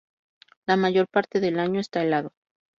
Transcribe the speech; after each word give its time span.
La 0.65 0.77
mayor 0.77 1.07
parte 1.09 1.39
del 1.39 1.59
año 1.59 1.79
está 1.79 2.01
helado. 2.01 2.33